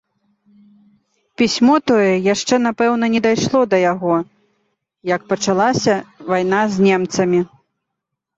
Пісьмо 1.41 1.75
тое 1.91 2.07
яшчэ, 2.33 2.55
напэўна, 2.67 3.05
не 3.17 3.21
дайшло 3.27 3.59
да 3.75 3.81
яго, 3.93 4.15
як 5.15 5.21
пачалася 5.35 5.95
вайна 6.33 6.61
з 6.73 6.89
немцамі. 6.89 7.39